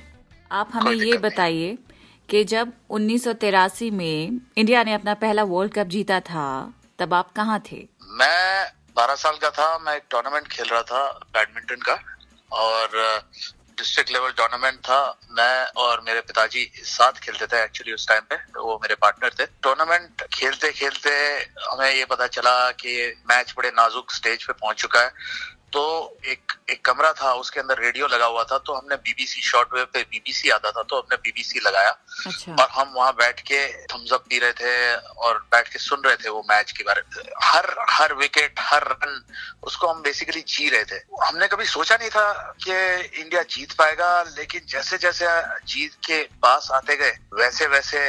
[0.51, 1.77] आप हमें ये बताइए
[2.29, 3.27] कि जब उन्नीस
[3.93, 7.87] में इंडिया ने अपना पहला वर्ल्ड कप जीता था तब आप कहाँ थे?
[8.01, 11.99] मैं बारह साल का था मैं एक टूर्नामेंट खेल रहा था बैडमिंटन का।
[12.51, 13.21] और
[13.81, 18.35] डिस्ट्रिक्ट लेवल टूर्नामेंट था। मैं और मेरे पिताजी साथ खेलते थे एक्चुअली उस टाइम पे।
[18.35, 21.09] वो मेरे पार्टनर थे। टूर्नामेंट खेलते खेलते
[21.69, 22.93] हमें ये पता चला कि
[23.29, 25.11] मैच बड़े नाजुक स्टेज पे पहुँच चुका है।
[25.73, 25.83] तो
[26.27, 29.85] एक एक कमरा था उसके अंदर रेडियो लगा हुआ था तो हमने बीबीसी शॉर्ट वेव
[29.93, 31.89] पे बीबीसी आता था तो हमने बीबीसी लगाया।
[32.27, 36.15] अच्छा। और हम वहाँ बैठ के थम्सअप पी रहे थे और बैठ के सुन रहे
[36.15, 39.21] थे वो मैच के बारे में। हर हर विकेट हर रन
[39.63, 42.73] उसको हम बेसिकली जी रहे थे। हमने कभी सोचा नहीं था कि
[43.21, 45.25] इंडिया जीत पाएगा लेकिन जैसे जैसे
[45.65, 47.99] जीत के पास आते गए वैसे वैसे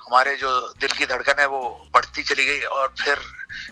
[0.00, 1.60] हमारे जो दिल की धड़कन है वो
[1.94, 3.18] बढ़ती चली गई और फिर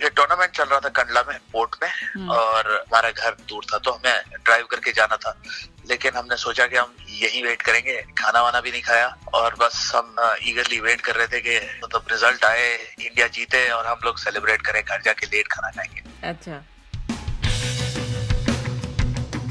[0.03, 3.79] ये टूर्नामेंट चल रहा था कंडला में पोर्ट में हम्म। और हमारा घर दूर था
[3.79, 5.43] तो हमें ड्राइव करके जाना था।
[5.89, 9.93] लेकिन हमने सोचा कि हम यही वेट करेंगे खाना वाना भी नहीं खाया और बस
[9.95, 14.19] हम ईगरली वेट कर रहे थे कि मतलब रिज़ल्ट आए इंडिया जीते और हम लोग
[14.19, 16.65] सेलिब्रेट करें घर जाके लेट खाना खाएँगे। अच्छा।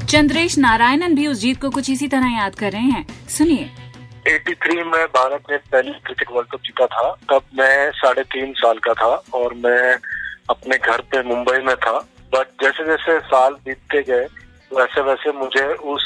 [0.06, 3.85] चंद्रेश नारायणन भी उस जीत को कुछ इसी तरह याद कर रहे हैं। सुनिए।
[4.26, 8.78] 83 में भारत ने पहली क्रिकेट वर्ल्ड कप जीता था। तब मैं साढ़े तीन साल
[8.78, 9.96] का था और मैं
[10.50, 11.98] अपने घर पे मुंबई में था।
[12.34, 14.24] बट जैसे जैसे साल बीतते गए,
[14.70, 16.04] वैसे वैसे मुझे उस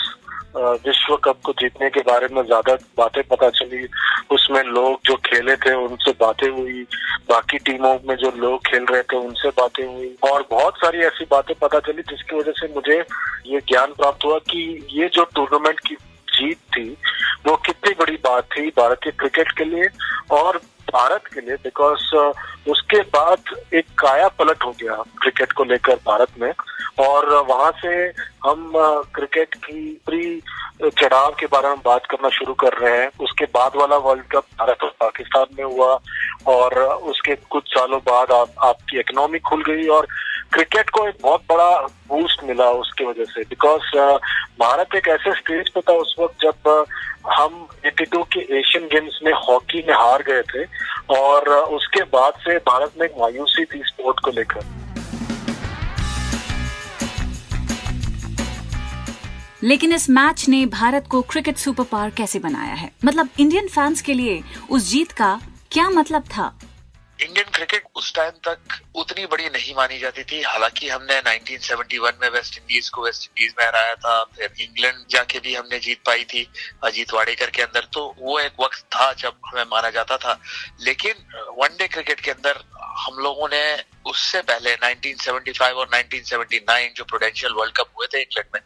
[0.56, 3.86] विश्व कप को जीतने के बारे में ज़्यादा बातें पता चली।
[4.32, 6.82] उसमें लोग जो खेले थे, उनसे बातें हुई।
[7.28, 11.24] बाकी टीमों में जो लोग खेल रहे थे, उनसे बातें हुई। और बहुत सारी ऐसी
[11.30, 12.98] बातें पता चली जिसकी वजह से मुझे
[13.46, 15.96] ये ज्ञान प्राप्त हुआ कि ये जो टूर्नामेंट की
[16.40, 16.88] जीत थी
[17.46, 19.88] वो कितनी बड़ी बात थी भारतीय क्रिकेट के लिए
[20.30, 20.60] और
[20.94, 22.16] भारत के लिए बिकॉज़
[22.70, 23.38] उसके बाद
[23.74, 26.52] एक काया पलट हो गया क्रिकेट को लेकर भारत में।
[26.98, 27.92] और वहाँ से
[28.46, 28.72] हम
[29.14, 30.42] क्रिकेट की प्री
[30.82, 34.44] चढ़ाव के बारे में बात करना शुरू कर रहे हैं। उसके बाद वाला वर्ल्ड कप
[34.58, 35.98] भारत और पाकिस्तान में हुआ।
[36.46, 36.78] और
[37.10, 40.06] उसके कुछ सालों बाद आप, आपकी इकोनॉमी खुल गई और
[40.52, 43.96] क्रिकेट को एक बहुत बड़ा बूस्ट मिला उसकी वजह से। बिकॉज़
[44.60, 46.84] भारत एक ऐसे स्टेज पे था उस वक्त जब
[47.28, 50.64] हम एटी के एशियन गेम्स में हॉकी में हार गए थे
[51.20, 54.80] और उसके बाद से भारत में एक मायूसी थी स्पोर्ट को लेकर।
[59.62, 62.92] लेकिन इस मैच ने भारत को क्रिकेट सुपर पावर कैसे बनाया है?
[63.04, 65.40] मतलब इंडियन फैंस के लिए उस जीत का
[65.72, 66.58] क्या मतलब था?
[67.22, 68.58] इंडियन क्रिकेट उस टाइम तक
[68.94, 73.54] उतनी बड़ी नहीं मानी जाती थी। हालाँकि हमने 1971 में वेस्ट इंडीज को वेस्ट इंडीज
[73.58, 76.50] में हराया था फिर इंग्लैंड जाके भी हमने जीत पाई थी
[76.84, 80.40] अजीत वाडेकर के अंदर। तो वो एक वक्त था जब हमें माना जाता था।
[80.80, 81.14] लेकिन
[81.58, 87.76] वनडे क्रिकेट के अंदर हम लोगों ने उससे पहले 1975 और 1979 जो प्रोडेंशियल वर्ल्ड
[87.76, 88.60] कप हुए थे इंग्लैंड में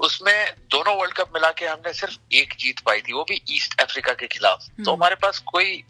[0.00, 3.80] उसमें दोनों वर्ल्ड कप मिला के हमने सिर्फ़ एक जीत पाई थी वो भी ईस्ट
[3.80, 5.84] अफ्रीका के खिलाफ। तो हम्म। हमारे पास कोई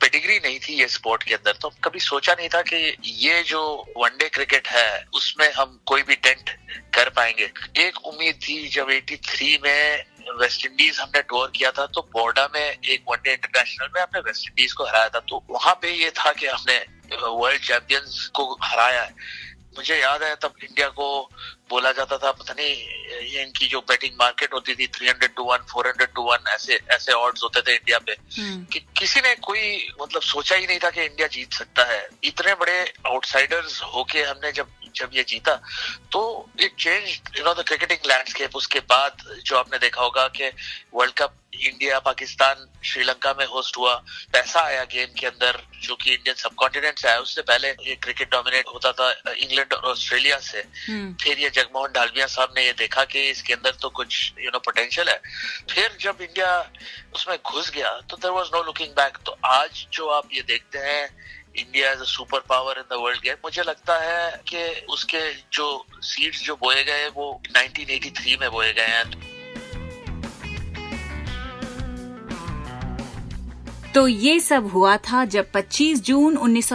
[0.00, 3.60] पेडिग्री नहीं थी ये स्पोर्ट के अंदर। तो कभी सोचा नहीं था कि ये जो
[3.96, 6.50] वनडे क्रिकेट है, उसमें हम कोई भी टेंट
[6.94, 10.04] कर पाएँगे। एक उम्मीद थी जब 83 में
[10.40, 14.48] वेस्ट इंडीज हमने टूर किया था तो बोर्डा में एक वनडे इंटरनेशनल में हमने वेस्ट
[14.48, 16.78] इंडीज को हराया था। तो वहाँ पे ये था कि हमने
[17.22, 19.14] वर्ल्ड चैंपियंस को हराया है।
[19.78, 21.08] मुझे याद है तब इंडिया को
[21.70, 22.70] बोला जाता था पता नहीं
[23.24, 27.12] ये इनकी जो बैटिंग मार्केट होती थी 300 टू वन 400 टू वन ऐसे ऐसे
[27.14, 29.62] ऑर्ड्स होते थे इंडिया पे हम्म। कि किसी ने कोई
[30.00, 34.52] मतलब सोचा ही नहीं था कि इंडिया जीत सकता है इतने बड़े आउटसाइडर्स होके हमने
[34.52, 35.54] जब जब ये जीता
[36.12, 36.20] तो
[36.60, 40.50] it change you know the cricketing landscape उसके बाद जो आपने देखा होगा कि
[40.94, 43.94] world cup India Pakistan Sri Lanka में होस्ट हुआ।
[44.32, 47.94] पैसा आया गेम के अंदर जो कि इंडियन सब कॉन्टिनेंट से आया। उससे पहले ये
[48.02, 52.64] क्रिकेट डोमिनेट होता था इंग्लैंड और ऑस्ट्रेलिया से। हम्म। फिर ये जगमोहन डालमिया साहब ने
[52.66, 55.20] ये देखा कि इसके अंदर तो कुछ यू नो पोटेंशियल है।
[55.70, 56.50] फिर जब इंडिया
[57.14, 60.78] उसमें घुस गया तो there was no looking back तो आज जो आप ये देखते
[60.78, 61.04] हैं
[61.58, 65.20] India as a super power in the world game मुझे लगता है कि उसके
[65.52, 65.66] जो
[66.02, 69.36] सीड्स जो बोए गए वो 1983 में बोए गए हैं
[73.94, 76.68] तो ये सब हुआ था जब 25 जून उन्नीस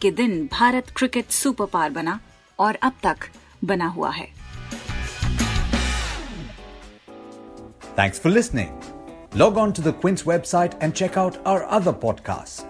[0.00, 2.18] के दिन भारत क्रिकेट सुपर पावर बना
[2.58, 3.28] और अब तक
[3.64, 4.34] बना हुआ है
[7.96, 8.72] Thanks for listening.
[9.34, 12.66] Log on to the Quince website and check out our other podcasts.